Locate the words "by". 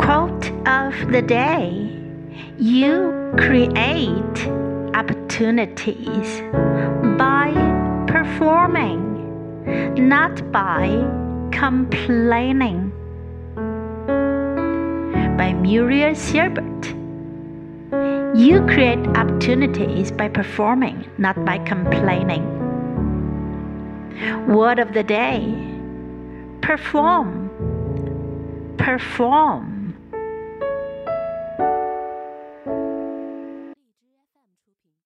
7.18-7.52, 10.50-10.88, 15.36-15.52, 20.10-20.28, 21.44-21.58